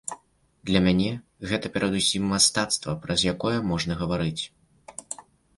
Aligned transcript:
Для 0.69 0.79
мяне 0.85 1.11
гэта 1.51 1.71
перадусім 1.75 2.25
мастацтва, 2.33 2.97
праз 3.05 3.27
якое 3.33 3.55
можна 3.73 3.93
гаварыць. 4.01 4.43